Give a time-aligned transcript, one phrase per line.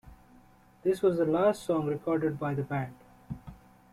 [0.81, 2.95] This was the last song recorded by the band.